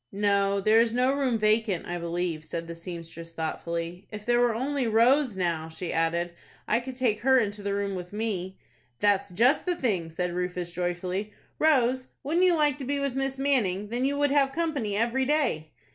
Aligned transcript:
"No, 0.11 0.59
there 0.59 0.79
is 0.79 0.93
no 0.93 1.13
room 1.13 1.37
vacant, 1.37 1.85
I 1.85 1.99
believe," 1.99 2.43
said 2.43 2.67
the 2.67 2.73
seamstress, 2.73 3.33
thoughtfully. 3.33 4.07
"If 4.11 4.25
there 4.25 4.39
were 4.39 4.55
only 4.55 4.87
Rose, 4.87 5.35
now," 5.35 5.69
she 5.69 5.93
added, 5.93 6.33
"I 6.67 6.79
could 6.79 6.95
take 6.95 7.19
her 7.19 7.37
into 7.37 7.61
the 7.61 7.75
room 7.75 7.93
with 7.93 8.11
me." 8.11 8.57
"That's 8.99 9.29
just 9.29 9.67
the 9.67 9.75
thing," 9.75 10.09
said 10.09 10.33
Rufus, 10.33 10.73
joyfully. 10.73 11.33
"Rose, 11.59 12.07
wouldn't 12.23 12.47
you 12.47 12.55
like 12.55 12.79
to 12.79 12.83
be 12.83 12.99
with 12.99 13.13
Miss 13.15 13.37
Manning? 13.37 13.89
Then 13.89 14.03
you 14.03 14.17
would 14.17 14.31
have 14.31 14.51
company 14.53 14.97
every 14.97 15.23
day." 15.25 15.69